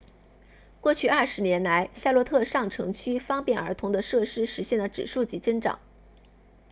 [0.81, 5.79] 过去20年来夏洛特上城区方便儿童的设施实现了指数级增长